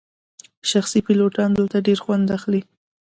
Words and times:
شخصي 0.71 0.99
پیلوټان 1.07 1.49
دلته 1.53 1.77
ډیر 1.87 1.97
خوند 2.03 2.27
اخلي 2.37 2.61